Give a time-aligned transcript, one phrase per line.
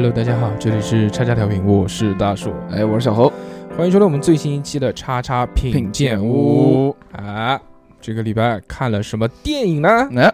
[0.00, 3.32] Hello，大家好，这里是叉叉调频，我是大树，哎，我是小侯，
[3.76, 6.94] 欢迎收听我们最新一期的叉叉品鉴屋。
[7.10, 7.60] 啊。
[8.00, 10.08] 这个礼拜看了什么电影呢？
[10.14, 10.32] 哎，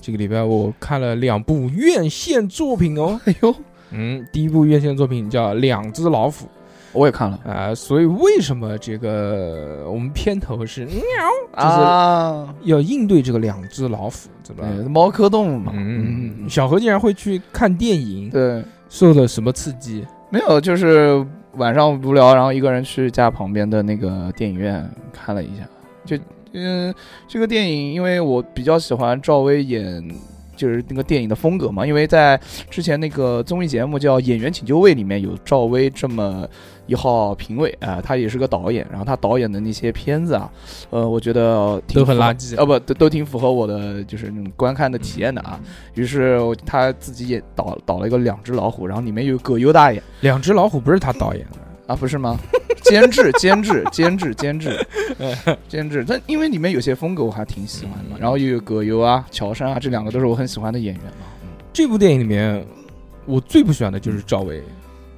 [0.00, 3.20] 这个礼拜我看了两部院线作品哦。
[3.28, 3.54] 哎呦，
[3.90, 6.46] 嗯，第一部院线作品叫《两只老虎》
[6.94, 7.38] 我也看了。
[7.44, 7.74] 啊。
[7.74, 10.96] 所以为什么这个我们片头是喵，
[11.54, 14.66] 就是啊，要应对这个两只老虎，对吧？
[14.74, 20.06] 对，猫科动物嘛，嗯，小何竟然会去看电影，对，受了什么刺激？
[20.28, 25.66] 没有，就是晚上无聊，然后一个人去家旁边的那个电影院看了一下，
[26.04, 26.14] 就
[26.52, 26.94] 嗯，
[27.26, 30.06] 这个电影因为我比较喜欢赵薇演。
[30.62, 36.46] 就是那个电影的风格嘛，因为在之前那个综艺节目叫《演员请就位》里面有赵薇这么
[36.86, 40.48] 一号评委啊、他也是个导演，然后他导演的那些片子啊，
[40.90, 45.58] 呃，我觉得挺都很垃圾啊，不都都挺符合我的就是那种观看的体验的啊。
[45.94, 51.58] 于是我他自己也导导了一个两只老虎，然后里面有葛优大爷两只老虎不是他导演的。
[51.88, 52.38] 啊，不是吗？
[52.92, 54.86] 监制，监制，监制，监制，
[55.68, 56.04] 监制。
[56.06, 61.26] 但因为里面有些风格我还挺喜欢的然后又有葛优啊、乔杉啊，这两个都是我很喜欢的演员嘛。
[61.72, 62.64] 这部电影里面，
[63.24, 64.62] 我最不喜欢的就是赵薇，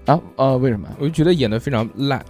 [0.07, 0.89] 啊呃，为什么？
[0.99, 2.25] 我就觉得演的非常烂。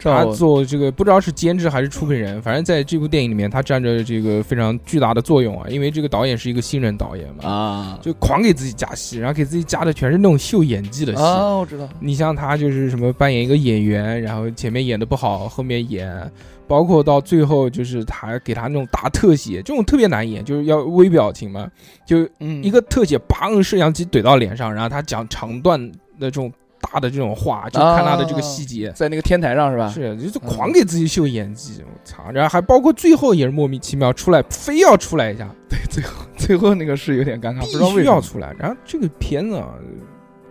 [0.00, 5.68] 赵他做这个不知道是监制还是出品人，反正在这部电影里面，他占着这个非常巨大的作用啊。
[5.68, 11.22] 因为这个导演是一个新人导演嘛，啊就狂给自己加戏，然后给自己加的全是那种秀演技的戏。
[11.22, 11.88] 啊，我知道。
[12.00, 16.32] 你像他就是什么扮演一个演员，然后前面演的不好，后面演，
[16.66, 21.68] 包括到最后就是他给他那种大特写，这种特别难演，就是要微表情嘛，
[22.06, 25.80] 就嗯，一个特写，砰，摄像机怼到脸上，然后他讲长段
[26.18, 26.50] 的这种
[26.80, 28.90] 大的这种话，就看他的这个细节。
[28.94, 29.88] 在那个天台上是吧？
[29.88, 32.30] 是，就是狂给自己秀演技，我操！
[32.32, 38.14] 然后还包括最后也是莫名其妙出来，非要出来一下，对最后 最后那个是有点尴尬，不必知道为须什么。
[38.14, 38.54] 要出来。
[38.58, 39.68] 然后这个片子啊，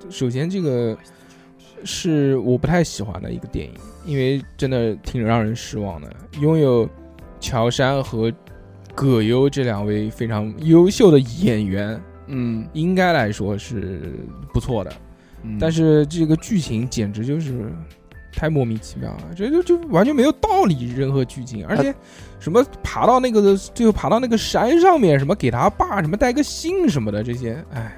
[0.10, 0.98] 首先这个
[1.84, 3.74] 是我不太喜欢的一个电影，
[4.06, 6.10] 因为真的挺让人失望的。
[6.40, 6.88] 拥有
[7.40, 8.32] 乔杉和
[8.94, 14.14] 葛优这两位非常优秀的演员，嗯，应该来说是
[14.54, 14.92] 不错的。
[15.44, 17.72] 嗯但是这个剧情简直就是
[18.32, 21.94] 太莫名其妙了，这就就完全没有道理，任何剧情，而且
[22.40, 27.98] 什么爬到那个最后爬到那个山上面，什么给他爸什么带个信什么的这些，哎，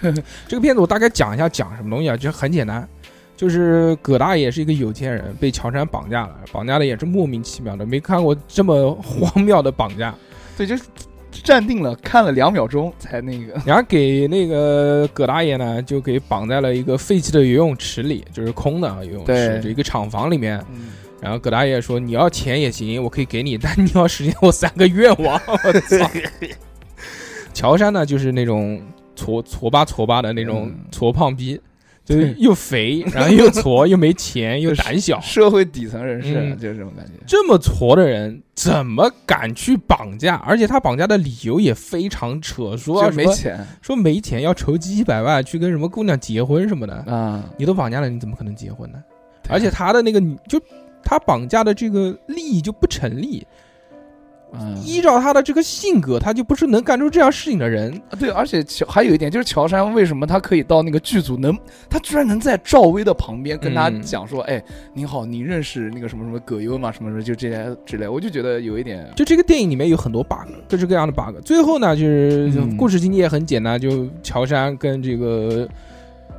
[0.48, 2.88] 这个片子我大概讲一下讲什么东西啊，就很简单。
[3.36, 10.12] 就是葛大爷是一个有钱人，被乔杉绑架了，绑架的也是莫名其妙的，没看过这么荒谬的绑架。
[10.56, 10.82] 对，就是
[11.42, 13.60] 站定了，看了两秒钟才那个。
[13.66, 20.58] 然后给那个葛大爷呢，就给绑在了一个废弃的游泳池里，就是空的啊游泳池，对就一个厂房里面。
[20.70, 20.88] 嗯，
[21.20, 25.40] 然后葛大爷说：“你要钱也行，我可以给你，但你要实现我三个愿望。
[25.46, 26.10] ”我操！
[27.52, 28.80] 乔杉呢，就是那种
[29.16, 31.60] 矬矬吧矬吧的那种嗯矬胖逼，
[32.08, 35.20] 就是对又肥， 然后又矬，又没钱， 又胆小。
[35.20, 37.12] 社会底层人士嗯就是这种感觉。
[37.26, 40.36] 这么矬的人怎么敢去绑架？
[40.36, 46.94] 而且他绑架的理由也非常扯，说没钱说没钱要筹集一百万去跟什么姑娘结婚什么的。
[47.12, 48.98] 啊，你都绑架了，你怎么可能结婚呢？
[49.50, 50.58] 而且他的那个就
[51.02, 53.46] 他绑架的这个利益就不成立。
[54.52, 57.92] 嗯，依照他的这个性格，他就不是能干出这样事情的人。
[58.10, 61.56] 啊对，而且乔还有一点就是乔杉为什么他可以到那个剧组能，
[61.90, 64.62] 他居然能在赵薇的旁边跟他嗯讲说，哎，
[64.94, 66.90] 您好，你认识那个什么什么葛优吗？
[66.90, 71.38] 什么什么就这些之类，我就觉得有一点，就这个电影里面有很多 bug，各式各样的 bug。
[71.44, 75.68] 最后呢，就是嗯故事情节也很简单，就乔杉跟这个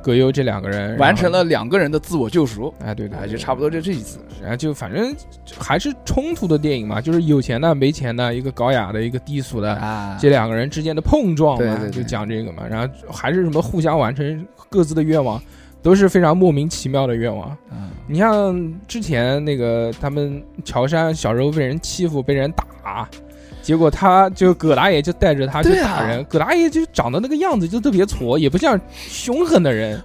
[0.02, 1.30] 葛优这两个人完成。
[1.30, 4.18] 了两个人的自我救赎，哎，对对就差不多就这意思。
[4.40, 5.14] 然后就反正
[5.56, 12.64] 还是冲突的电影嘛，就是有钱的、没钱的，一个高雅的，一个低俗的，啊这两个人之间的碰撞嘛，就讲这个嘛。
[12.68, 15.40] 然后还是什么互相完成各自的愿望，
[15.80, 17.56] 都是非常莫名其妙的愿望。
[17.70, 22.52] 嗯你像之前那个他们乔杉小时候被人欺负、被人
[22.82, 23.08] 打，
[23.70, 30.02] 结果他就葛大爷就带着他去打人，葛大爷就长得那个样子就特别矬，也不像凶狠的人。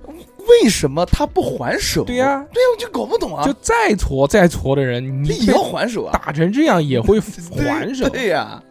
[0.61, 2.03] 为什么他不还手？
[2.03, 8.61] 对呀、对呀，我就搞不懂啊，就再矬再矬的人，你也要还手啊，打成这样也会还手， 对呀，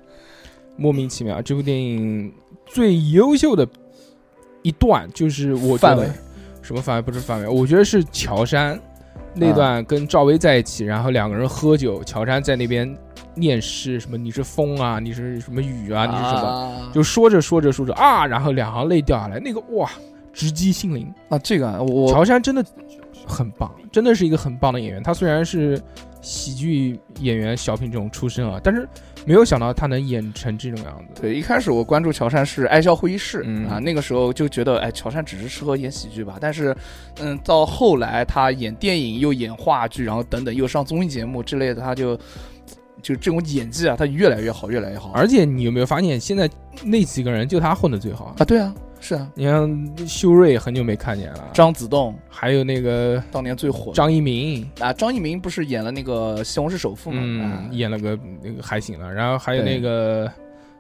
[0.77, 1.43] 莫名其妙。
[1.43, 2.33] 这部电影
[2.65, 3.67] 最优秀的
[4.63, 6.09] 一段就是我范围。
[6.63, 7.03] 什么范围？
[7.03, 8.81] 不是范围，我觉得是乔杉
[9.35, 12.97] 那段跟赵薇在一起，然后两个人喝酒，乔杉在那边
[13.35, 19.91] 念诗，什么你是风啊，你是什么雨啊，你是什么，么就说着说着说着啊，然后两行泪掉下来，那个哇，
[20.33, 21.13] 直击心灵。
[21.29, 22.65] 啊，这个啊我乔杉真的
[23.27, 25.03] 很棒，真的是一个很棒的演员。
[25.03, 25.81] 他虽然是
[26.21, 28.89] 喜剧演员小品这种出身啊，但是
[29.27, 31.21] 没有想到他能演成这种样子。
[31.23, 36.37] 对，一开始我关注乔杉是《爱笑会议室》嗯啊，那个时候就觉得，哎，乔杉只是适合演喜剧吧。
[36.41, 36.77] 但是，
[37.21, 42.19] 嗯，到后来他演电影又演话剧，然后等等又上综艺节目之类的，他就
[43.05, 45.13] 就这种演技啊，他越来越好，越来越好。
[45.15, 46.49] 而且你有没有发现，现在
[46.83, 48.35] 那几个人就他混的最好？
[48.39, 57.21] 啊，对啊，是啊，你看修睿很久没看见了，张子栋还有那个当年最火的张一鸣，啊，张一鸣不是演了那个《西红柿首富》嘛？
[57.45, 60.33] 啊嗯，演了个那个还行了，然后还有那个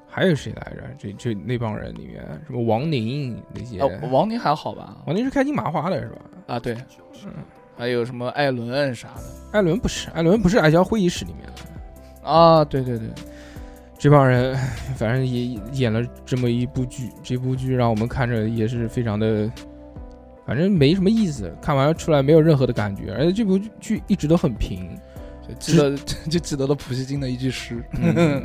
[0.08, 0.82] 还有谁来着？
[0.96, 4.96] 这这那帮人里面，什么王宁那些，啊，王宁还好吧？
[5.06, 6.16] 王宁是开心麻花的是吧？
[6.46, 6.74] 啊，对，
[7.26, 7.32] 嗯，
[7.76, 9.22] 还有什么艾伦啥的
[9.52, 11.73] 艾伦不是，艾伦不是爱笑会议室里面的。
[12.24, 12.64] 啊？
[12.64, 13.08] 对对对，
[13.98, 14.56] 这帮人，
[14.96, 19.50] 反正也演了这么一部剧，这部剧让我们看着也是非常的，
[20.46, 24.98] 反正没什么意思，看完出来没有任何的感觉，而且这部剧一直都很平。
[25.48, 25.96] 就记得
[26.30, 27.82] 就记得了普希金的一句诗，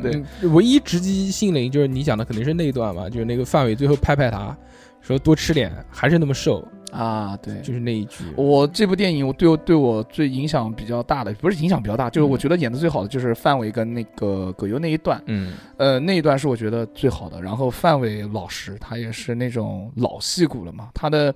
[0.02, 4.56] 对，嗯，唯一直击心灵就是你讲的肯定是那一段嘛，就是那个范伟最后拍拍他，
[5.00, 8.24] 说多吃点，还是那么瘦，啊，对，就是那一句。
[8.36, 15.54] 我这部电影，我对我对我最影响比较大的，不是影响比较大，就是我觉得演的最好的就是范伟跟那个葛优那一段，嗯。
[15.78, 17.40] 呃，那一段是我觉得最好的。
[17.40, 21.34] 然后范伟老师他也是那种老戏骨了嘛，他的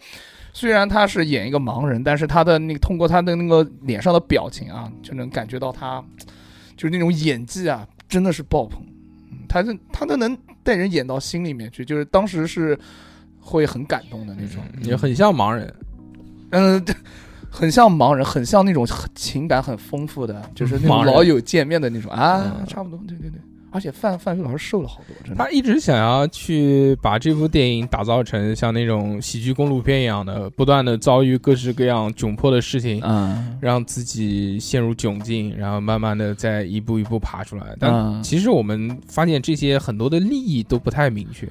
[0.55, 6.03] 虽然他是演一个盲人，但是他的那个通过他的那个脸上的表情啊，就能感觉到他
[6.77, 8.81] 就是那种演技啊，真的是爆棚。
[9.31, 12.77] 嗯他是他都能带人演到心里面去，就是当时是
[13.39, 15.73] 会很感动的那种，也很像盲人。
[16.51, 16.95] 嗯，这
[17.51, 18.85] 很像盲人，很像那种
[19.15, 23.41] 情感很丰富的，就是那种老友见面的那种啊，嗯差不多，对对对。
[23.75, 25.45] 而且范范伟老师瘦了好多，真的。
[25.45, 37.75] 他一直想要去把这部电影打造成像那种喜剧公路片一样的，不断的遭遇各式各样窘迫的事情，嗯让自己陷入窘境，然后慢慢的再一步一步爬出来。
[37.81, 41.49] 但嗯其实我们发现这些很多的利益都不太明确，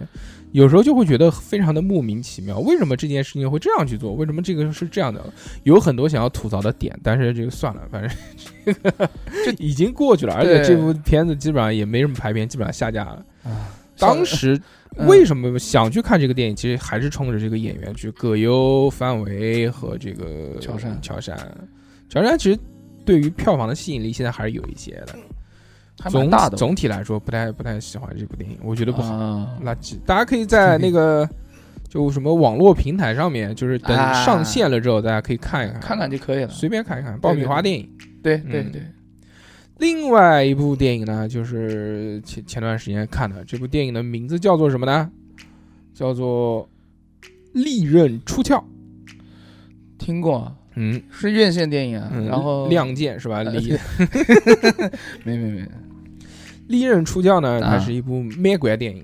[0.53, 4.13] 有时候就会觉得非常的莫名其妙，为什么这件事情会这样去做？
[4.13, 5.21] 为什么这个是这样的？
[5.63, 8.17] 有很多想要吐槽的点，但是这个算了，反正
[8.63, 9.09] 这个
[9.43, 13.25] 这已经过去了，而且这部片子基本上也没什么排片，基本上下架了。
[13.43, 14.55] 啊，当时
[14.95, 16.55] 嗯为什么想去看这个电影？
[16.55, 21.35] 其实还是冲着这个演员去，葛优、范伟和这个乔杉乔杉，
[22.07, 22.59] 乔杉其实
[23.03, 25.15] 对于票房的吸引力现在还是有一些的。
[25.97, 29.97] 总还蛮大的，总体来说，不太不太喜欢这部电影，我觉得不好，啊垃圾。
[30.05, 31.27] 大家可以在那个
[31.87, 36.49] 就什么网络平台上面，就是等啊上线了之后，大家可以看一看，看看就可以了。
[36.49, 37.89] 随便看一看爆米花电影。
[37.99, 38.81] 嗯对对对，
[39.79, 45.11] 另外一部电影呢，就是前前段时间看的，这部电影的名字叫做什么呢？
[45.93, 46.65] 叫做
[47.51, 48.55] 《利刃出鞘》。
[49.97, 52.09] 听过啊，嗯，是院线电影啊。
[52.13, 53.43] 嗯然后亮剑是吧？
[55.23, 55.67] 没没没
[56.67, 59.03] 利刃出鞘呢，它啊是一部美国电影。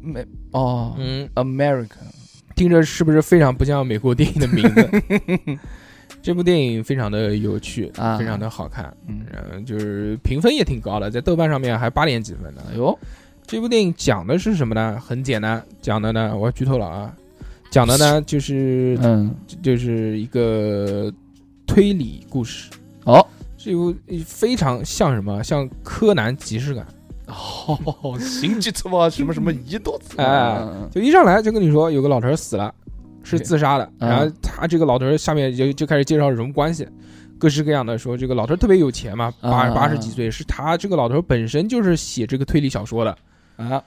[0.00, 1.88] 美哦嗯，，American
[2.54, 4.90] 听着是不是非常不像美国电影的名字？
[6.22, 12.62] 这部电影非常的有趣，啊非常的好看，嗯，嗯，就是评分也挺高的，在豆瓣上面还八点几分呢。
[12.70, 12.98] 哎呦，
[13.46, 14.98] 这部电影讲的是什么呢？
[15.00, 17.14] 很简单，讲的呢，我要剧透了啊，
[17.74, 21.12] 讲的呢就是嗯，就是一个
[21.66, 22.70] 推理故事。
[23.02, 23.92] 哦，这部
[24.24, 25.42] 非常像什么？
[25.42, 26.86] 像柯南即视感。
[27.26, 32.72] 哦，行吉特嘛， 什么什么一多子，哎嗯就一上来就跟你说有个老头儿死了，
[33.24, 36.86] 是自杀的，嗯然后他这个老头儿下面就就开始介绍是什么关系，
[37.40, 39.74] 各式各样的说这个老头儿特别有钱嘛，八啊。
[39.74, 43.18] 八十几岁，是他这个老头儿本身就是写这个推理小说的，
[43.56, 43.82] 啊，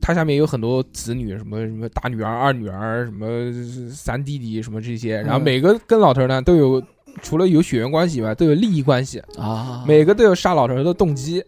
[0.00, 3.52] 他下面有很多子女，什么什么大女儿、二女儿，什么
[3.90, 6.82] 三弟弟，什么这些，然后嗯每个跟老头儿呢都有
[7.20, 11.44] 除了有血缘关系以外，都有利益关系，啊，每个都有杀老头儿的动机，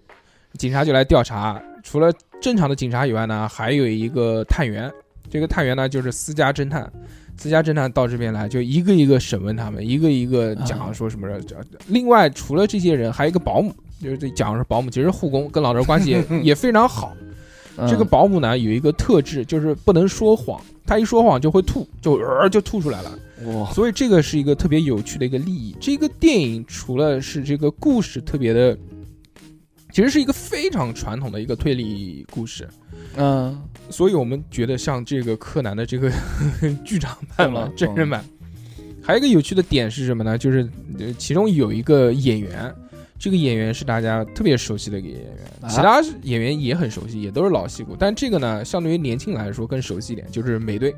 [0.58, 1.60] 警察就来调查。
[1.82, 4.92] 除了正常的警察以外呢，还有一个探员，
[5.30, 6.90] 这个探员呢就是私家侦探。
[7.36, 11.28] 私家侦探到这边来，就一个一个审问他们，一个一个讲啊说什么。
[11.88, 17.12] 另外，除了这些人，还有一个保姆，就是这讲的是保姆，其实护工，跟老头儿关系也 也非常好。
[17.76, 23.18] 嗯这个保姆呢有一个特质，就是不能说谎，他一说谎就会吐，就呃就吐出来了。
[23.46, 25.76] 哇，所以这个是一个特别有趣的一个利益。
[25.80, 28.78] 这个电影除了是这个故事特别的，
[29.92, 32.68] 其实是一个非常传统的一个推理故事，
[33.16, 36.10] 嗯，所以我们觉得像这个柯南的这个
[36.84, 38.24] 剧场版嘛，真人版。
[39.02, 40.38] 还有一个有趣的点是什么呢？
[40.38, 40.66] 就是
[40.98, 42.74] 呃其中有一个演员，
[43.18, 45.30] 这个演员是大家特别熟悉的一个演员，
[45.62, 47.96] 啊其他演员也很熟悉，也都是老戏骨。
[47.98, 50.94] 但这个呢，相对于年轻人来说更熟悉一点，就是美队。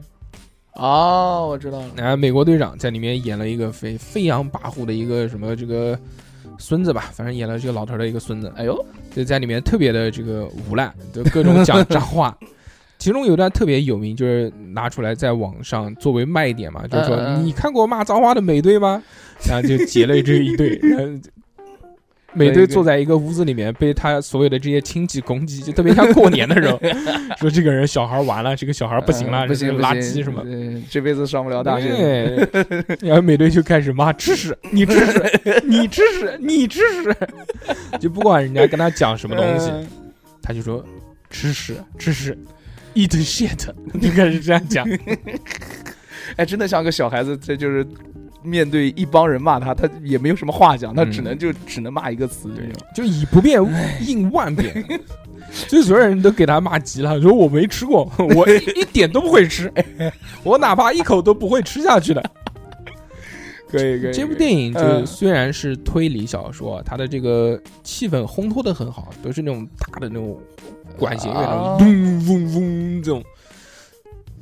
[0.73, 5.99] 哦，我知道了，然后美国队长在里面演了一个飞飞扬跋扈的一个什么这个
[6.59, 12.37] 孙子吧，反正演了这个老头的一个孙子，哎呦，就在里面特别的这个无赖，就各种讲脏话。
[12.99, 19.03] 其中有一段特别有名，就是拿出来在网上作为卖点嘛，就是说你看过骂脏话的美队吗？
[19.47, 20.81] 然后就截了这一对，
[22.37, 26.79] 美队坐在一个屋子里面，被他所有的这些亲戚攻击，就特别像过年的时候，
[27.41, 30.45] 说这个人小孩完了，这个小孩不行了，嗯不行，这个垃圾什么。
[30.91, 32.47] 这辈子上不了大学。
[33.01, 37.17] 然后美队就开始骂知识，你知识，你知识，你知识，
[37.99, 39.87] 就不管人家跟他讲什么东西，嗯
[40.43, 40.85] 他就说
[41.31, 42.37] 知识，知识
[42.95, 43.67] ，eat shit，
[44.01, 44.87] 就开始这样讲。
[46.37, 47.87] 哎，真的像个小孩子，这就是
[48.47, 51.11] 面对一帮人骂他，他也没有什么话讲，他嗯。
[51.11, 52.49] 只能就只能骂一个词。
[52.55, 53.61] 对，就以不变
[54.07, 54.73] 应万变，
[55.51, 59.73] 所以所有人都给他骂急了，说我没吃过， 我一一点都不会吃，
[60.45, 62.23] 我哪怕一口都不会吃下去的。
[63.69, 64.13] 可以可以。
[64.13, 65.05] 这部电影就嗯。
[65.05, 70.39] 虽然是推理小说，它的这个气氛烘托的很好，都是那种大的那种
[70.97, 71.79] 管弦乐，那啊。
[71.79, 73.23] 种嗡嗡嗡这种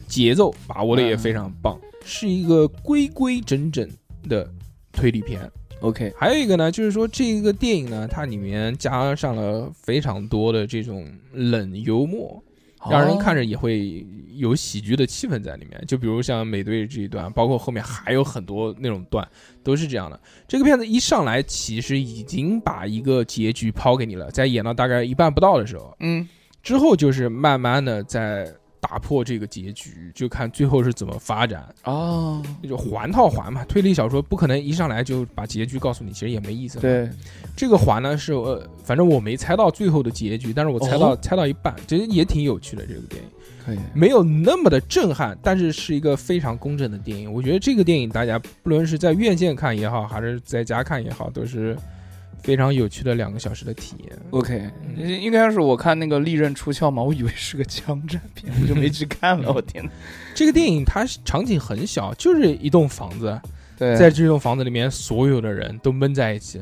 [0.07, 3.89] 节奏把握的也非常棒，是一个规规整整
[4.29, 4.49] 的
[4.93, 5.51] 推理片。
[5.81, 12.43] OK，还有一个呢，就是说这个电影呢，它里面加上了非常多的这种冷幽默，
[12.91, 15.85] 让人看着着也会有喜剧的气氛在里面。
[15.87, 19.29] 就比如像美队这一段，包括后面还有很多那种段，
[19.63, 20.19] 都是这样的。
[20.49, 26.27] 这个片子一上来，其实已经把一个结局抛给你了，在演到大概一半不到的时候，嗯
[26.63, 28.51] 之后就是慢慢的在
[28.87, 31.67] 打破这个结局，就看最后是怎么发展。
[31.85, 37.09] 哦，那就环套环嘛，推理小说不可能一上来就把结局告诉你，其实也没意思。，对，
[37.57, 43.29] 这个环呢是呃，反正我没猜到最后的结局，但是我猜到、哦猜到一半，其实也挺有趣的这个电影。
[43.65, 43.79] 可以。
[43.95, 47.33] 没有那么的震撼，但是是一个非常工整的电影。
[47.33, 51.75] 我觉得这个电影大家不论是在院线看也好，还是在家看也好，都是
[52.45, 54.13] 非常有趣的两个小时的体验。
[54.31, 59.51] OK，嗯应该是我看那个《利刃出鞘》嘛，我以为是个枪战片，我就没去看了。
[59.57, 59.91] 我天哪！
[60.35, 63.41] 这个电影它场景很小，就是一栋房子，
[63.79, 66.61] 对，在这栋房子里面，所有的人都闷在一起，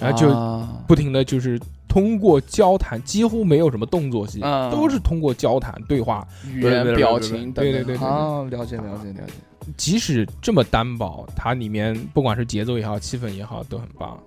[0.00, 6.26] 然后就啊不停的就是通过交谈，几乎没有什么动作戏，嗯都是通过交谈对话。
[6.50, 9.32] 语言、表情等等，对对对对对啊，了解了解了解。
[9.76, 14.18] 即使这么单薄，它里面不管是节奏也好，气氛也好，都很棒。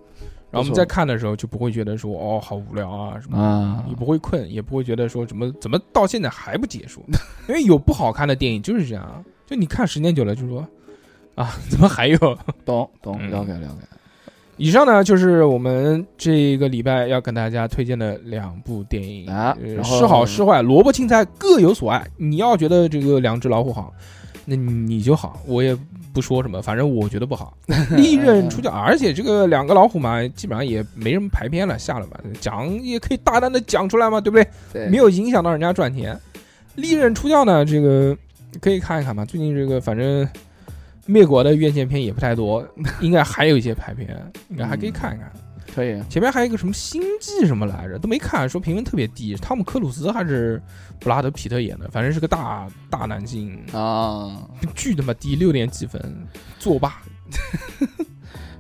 [0.52, 7.04] 然后我们在看的时候就不会觉得说哦好无聊啊什么的，啊你不会困，也不会觉得说怎么怎么到现在还不结束，
[7.48, 10.68] 因为有不好看的电影就是这样，就你看时间久了就说
[11.36, 12.18] 啊怎么还有？
[12.66, 13.88] 懂懂，嗯了解了解。
[14.58, 22.06] 以上呢就是我们这个礼拜要跟大家推荐的两部电影呃啊然后是好是坏，萝卜青菜各有所爱。
[22.18, 23.92] 你要觉得这个两只老虎好，
[24.46, 25.76] 那你就好，我也
[26.14, 27.58] 不说什么，反正我觉得不好。
[27.96, 34.48] 利刃出鞘，而且这个两个老虎嘛，基本上也没什么排片了，下了吧，讲也可以大胆的讲出来嘛，对不对？
[34.74, 36.20] 对，没有影响到人家赚钱。
[36.76, 38.16] 利刃出鞘呢，这个
[38.60, 39.26] 可以看一看嘛。
[39.26, 40.28] 最近这个反正
[41.06, 42.66] 灭国的院线片也不太多，
[43.02, 44.08] 应该还有一些排片，
[44.50, 45.32] 应该还可以看一看。
[45.74, 46.02] 可以。
[46.10, 49.36] 前面还有一个什么星际什么来着，都没看，说评分特别低。
[49.36, 50.62] 汤姆克鲁斯还是
[51.00, 54.42] 布拉德皮特演的，反正是个大大男性，啊，
[54.76, 56.00] 巨他妈低，六点几分，
[56.60, 57.02] 作罢。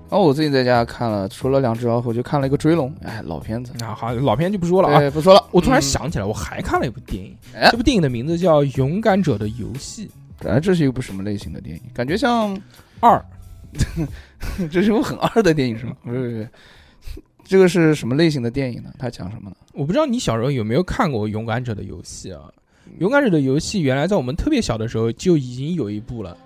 [0.10, 3.72] 然 后我最近在家看了，除了两只老虎，就看了一个追龙，哎，老片子。
[3.84, 5.00] 啊，好，老片就不说了啊。
[5.00, 5.44] 对，不说了。
[5.51, 10.10] 我突然嗯，想起来，我还看了一部电影，哎这部电影的名字叫《勇敢者的游戏
[10.46, 11.84] 哎，这是一部什么类型的电影？
[11.94, 12.60] 感觉像
[13.00, 13.18] 二》。
[14.70, 15.94] 这是一部很二的电影是吗？
[16.03, 16.50] 不是不是，
[17.51, 18.89] 这个是什么类型的电影呢？
[18.98, 19.55] 它讲什么呢？
[19.74, 22.50] 我不知道你小时候有没有看过《勇敢者的游戏》啊？
[23.01, 26.38] 《勇敢者的游戏》原来在我们特别小的时候就已经有一部了，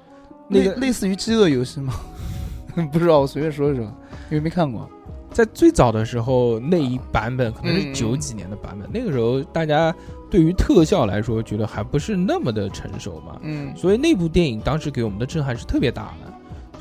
[0.49, 1.93] 那个类类似于饥饿游戏吗？
[2.91, 3.91] 不知道，我随便说一说，因
[4.31, 4.89] 为没看过。
[5.29, 9.93] 在最早的时候那一版本可能是嗯九几年的版本，那个时候大家
[10.31, 16.33] 对于特效来说觉得还不是那么的成熟嘛，嗯所以那部电影当时给我们的震撼是特别大的。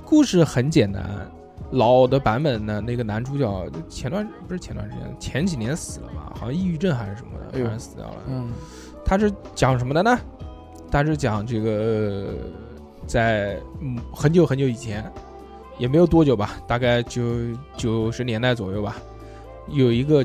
[0.02, 1.30] 故事很简单，
[1.72, 8.16] 老的版本呢，那个男主角前段不是前段时间，前几年死了吧，好像抑郁症还是什么的，突然死掉了。
[8.28, 8.52] 嗯
[9.04, 10.18] 他是讲什么的呢？
[10.90, 12.34] 他是讲这个呃
[13.06, 15.04] 在嗯很久很久以前，
[15.76, 17.22] 也没有多久吧，大概九
[17.76, 18.96] 九十年代左右吧，
[19.68, 20.24] 有一个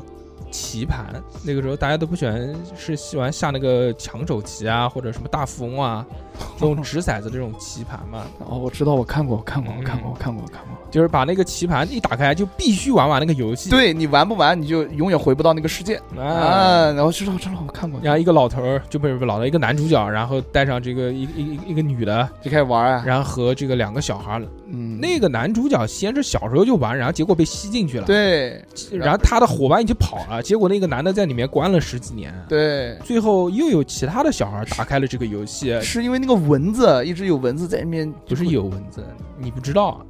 [0.50, 6.06] 棋盘，那个时候大家都不喜欢是喜欢下那个抢手棋啊，或者什么大富翁啊，
[6.58, 10.76] 这种掷骰子的这种棋盘嘛，哦，我知道，我看过，我看过，我看过，嗯我看过，我看过。
[10.90, 13.70] 就是把那个棋盘一打开就必须玩完那个游戏。
[13.70, 16.22] 对你玩不玩，你就永远回不到那个世界啊。
[16.22, 16.92] 啊！
[16.92, 23.04] 然后知道，知道，我看过，然后一个老头儿，就不是不老头，一个男主角，然后带上这个一一一一个女的，就开始玩啊。
[23.06, 24.42] 然后和这个两个小孩。
[24.72, 39.04] 嗯，那个男主角先是小时候就玩，然后结果被吸进去了。，对然后他的伙伴一起跑了，结果那个男的在里面关了十几年。，对，最后又有其他的小孩打开了这个游戏，是因为那个蚊子一直有蚊子在那边，不是有蚊子，
[39.38, 40.00] 你不知道。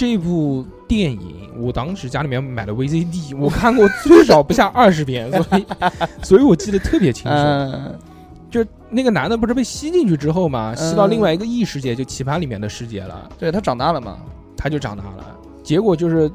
[0.00, 5.66] 这部电影，我当时家里面买的 VCD，我看过最少不下二十遍，所以，
[6.24, 7.36] 所以我记得特别清楚。
[7.36, 7.94] 嗯，
[8.50, 14.16] 就那个男的不是被吸进去之后嘛，吸到嗯另外一个异世界，就棋盘里面的世界了，对他长大了嘛，
[14.56, 15.36] 他就长大了。
[15.62, 16.30] 结果就是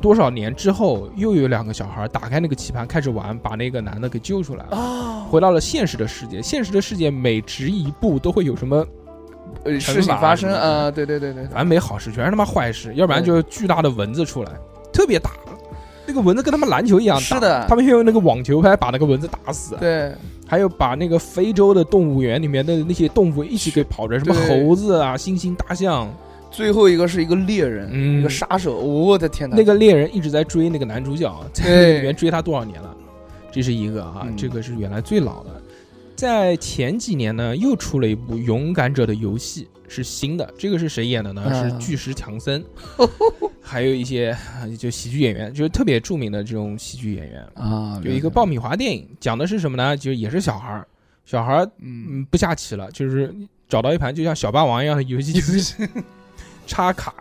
[0.00, 6.40] 多少年之后，又有两个小孩打开那个棋盘开始玩，把那个男的给救出来了，啊，回到了现实的世界。
[6.40, 8.86] 现实的世界每值一步都会有什么，
[9.64, 14.52] 呃，事情发生啊，对对对对，反正没好事，全是他妈坏事，要不然就是巨大的蚊子出来，
[14.92, 15.30] 特别大。
[16.06, 20.12] 那个蚊子跟他们篮球一样大，是的他们要用那个网球拍把那个蚊子打死，对，
[20.46, 26.08] 还有把那个非洲的动物园里面的那些动物一起给跑着，什么猴子啊、猩猩、大象。
[26.50, 32.96] 最后一个是一个猎人，嗯一个杀手，我的天哪，那个猎人一直在追那个男主角，在对里面追他多少年了？
[33.50, 35.62] 这是一个啊，嗯这个是原来最老的。
[36.16, 40.52] 在前几年呢，又出了一部《勇敢者》的游戏，是新的。
[40.58, 41.44] 这个是谁演的呢？
[41.46, 42.64] 嗯是巨石强森，
[43.62, 47.40] 还有一些啊就喜剧演员，就是特别著名的这种喜剧演员。
[47.54, 49.96] 啊，有一个爆米花电影，讲的是什么呢？
[49.96, 50.86] 就也是小孩儿，
[51.24, 53.32] 小孩儿嗯，嗯不下棋了，就是
[53.68, 55.74] 找到一盘就像小霸王一样的游戏机，
[56.68, 57.12] 插卡，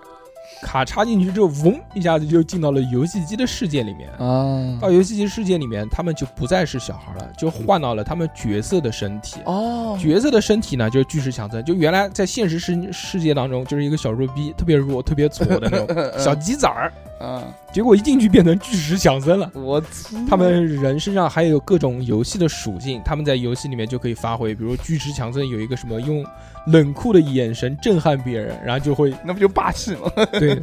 [0.61, 4.09] 卡插进去之后，嗡一下子就进到了游戏机的世界里面。
[4.19, 9.39] 啊，到游戏机世界里面，他们就不再是小孩了，就换到了他们角色的身体。
[9.45, 15.87] 哦，角色的身体呢，就是巨石强森，就原来在现实世世界当中就是一个小弱逼，特别弱、特别挫的那种
[16.19, 17.43] 小鸡崽儿，啊，
[17.73, 19.49] 结果一进去变成巨石强森了。
[19.55, 19.81] 我
[20.29, 24.53] 他们人身上还有各种游戏的属性，他们在游戏里面就可以发挥。
[24.53, 26.25] 比如巨石强森有一个什么用
[26.67, 30.11] 冷酷的眼神震撼别人，然后就会那不就霸气吗？
[30.39, 30.61] 对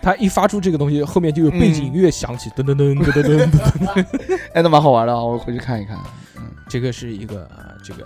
[0.00, 4.06] 他一发出这个东西，后面就有背景音乐响起，噔噔噔噔噔噔噔。
[4.54, 5.96] 哎，那蛮好玩的啊，我回去看一看。
[6.36, 8.04] 嗯这个是一个啊，这个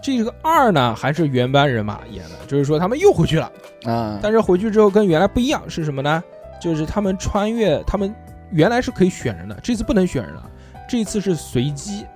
[0.00, 3.50] 这个二呢还是原班人马演的，就是说他们又回去了，
[3.84, 6.22] 啊，但是回去之后跟原来不一样，是什么呢？
[6.60, 8.14] 就是他们穿越，他们
[8.50, 10.50] 原来是可以选人的，这次不能选人了，
[10.88, 12.06] 这次是随机，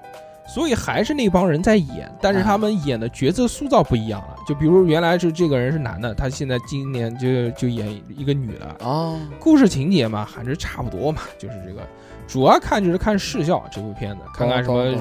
[0.46, 4.36] 所以还是那帮人在演，但是他们演的角色塑造不一样了。
[4.46, 11.80] 就比如原来是这个人是男的，他现在今年就就演一个女的，哦，故事情节嘛还是差不多嘛，就是这个。
[12.26, 14.96] 主要看就是看视效这部片子，看看什么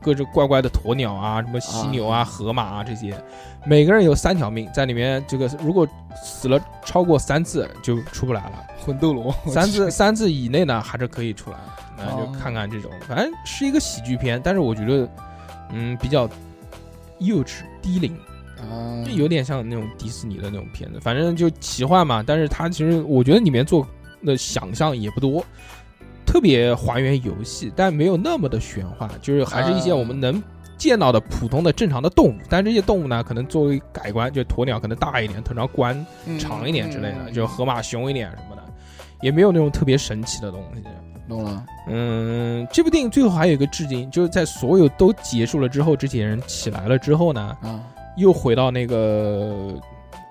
[0.00, 3.14] 各种怪怪的鸵鸟啊，什么犀牛啊、河马啊这些，
[3.66, 5.86] 每个人有三条命，在里面这个如果
[6.24, 11.56] 死了超过三次就出不来了，魂斗罗 三次三次以内呢还是可以出来，
[11.96, 15.08] 那就哦看看这种，反正是一个喜剧片，但是我觉得
[15.72, 16.28] 嗯比较
[17.18, 18.14] 幼稚低龄，
[18.58, 23.86] 啊，有点像那种迪士尼的那种片子，反正就奇幻嘛，但是它其实我觉得里面做
[24.24, 25.44] 的想象也不多，
[26.26, 30.42] 特别还原游戏，但没有那么的玄幻，就是还是一些我们能
[30.76, 37.32] 见到的普通的正常的动物，但这些动物呢，可能作为改观，就鸵鸟可能大一点，头上冠嗯长一点之类的，嗯。
[37.32, 38.62] 就河马熊一点什么的，
[39.22, 40.82] 也没有那种特别神奇的东西。
[41.28, 41.64] 懂了。
[41.88, 47.80] 嗯，这部电影最后还有一个致敬，就是在所有都结束了之后，这些人起来了之后呢，啊，
[48.16, 49.74] 又回到那个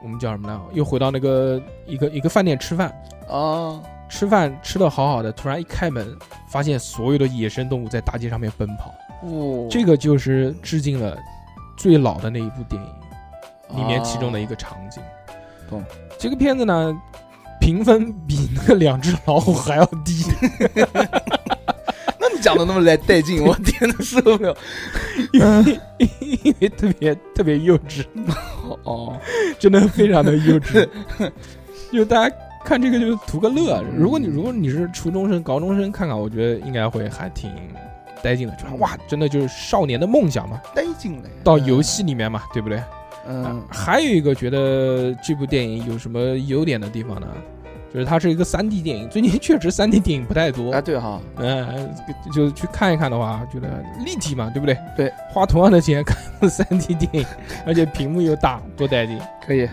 [0.03, 0.61] 我们叫什么呢？
[0.73, 2.93] 又回到那个一个一个饭店吃饭，
[3.29, 6.05] 啊，吃饭吃的好好的，突然一开门，
[6.49, 11.17] 发现所有的野生动物在大街上面奔跑，哦这个就是致敬了
[11.77, 15.01] 最老的那一部电影里面其中的一个场景。
[15.69, 15.81] 懂
[16.19, 17.01] 这个片子呢，
[17.61, 20.25] 评分比那个两只老虎还要低，
[22.19, 24.57] 那你讲的那么来带劲，我天呐，受不了。
[25.31, 25.79] 因为
[26.19, 28.03] 因为特别特别幼稚，
[28.83, 29.15] 哦，
[29.59, 30.87] 真的非常的幼稚。
[31.93, 33.83] 就大家看这个就图个乐。
[33.95, 37.51] 如果你如果你是初中生、高中生看看，我觉得应该会还挺
[38.23, 38.55] 带劲的。
[38.55, 41.29] 就是哇，真的就是少年的梦想嘛，带劲了。
[41.43, 42.81] 到游戏里面嘛，对不对？
[43.27, 47.27] 嗯，还有一个觉得这部电影有什么优点的地方呢？
[47.93, 50.71] 就是它是一个三 D 电影，最近确实三 D 电影不太多。
[50.71, 51.93] 啊，对哈，嗯，
[52.33, 53.67] 就去看一看的话，觉得
[54.05, 54.77] 立体嘛，对不对？
[54.95, 57.25] 对，花同样的钱看三 D 电影，
[57.65, 59.19] 而且屏幕又大，多带劲。
[59.45, 59.67] 可以，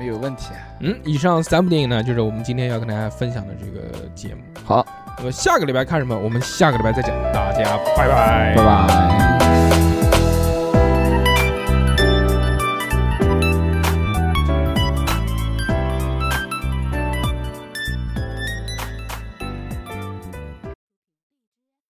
[0.00, 0.46] 没有问题。
[0.80, 4.40] 嗯，以上三部电影呢，就是我们今天要跟大家分享的这个节目。
[4.64, 4.84] 好，
[5.18, 6.18] 那么下个礼拜看什么？
[6.18, 7.10] 我们下个礼拜再讲。
[7.32, 9.49] 大家拜拜，拜拜。